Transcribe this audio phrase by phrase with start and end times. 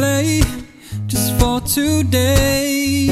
[0.00, 0.40] play
[1.06, 3.06] just for today.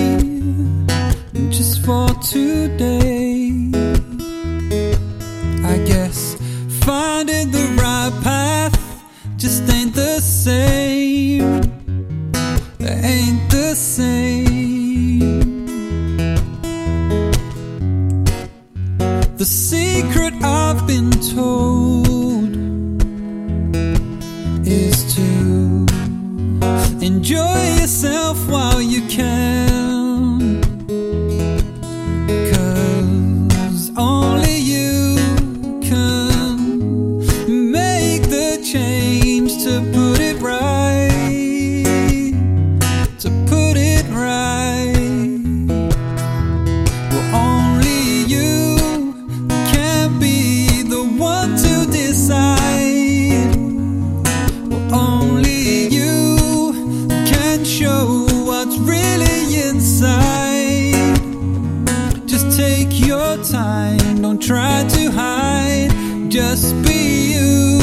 [1.57, 3.71] Just for today.
[5.73, 6.19] I guess
[6.87, 8.77] finding the right path
[9.37, 11.61] just ain't the same.
[12.81, 15.67] Ain't the same.
[19.41, 22.53] The secret I've been told
[24.67, 25.38] is to.
[27.09, 27.39] Enjoy
[27.81, 29.68] yourself while you can.
[63.45, 64.23] time.
[64.23, 67.78] Don't try to hide, just be you.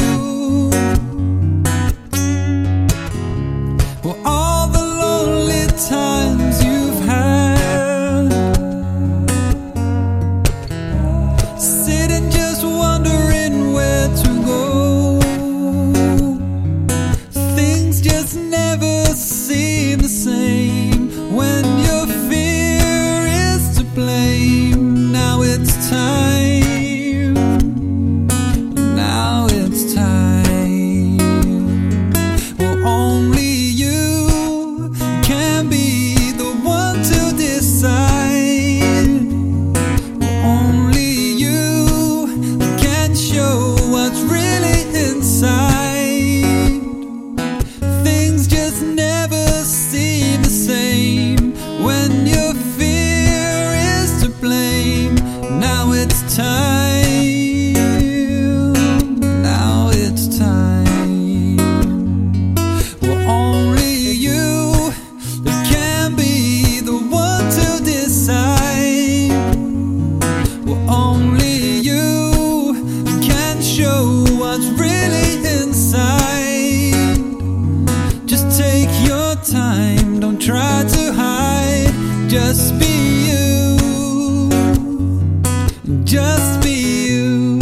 [86.06, 87.58] just be you.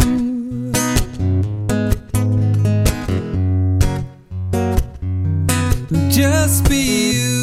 [6.11, 7.34] Just be you.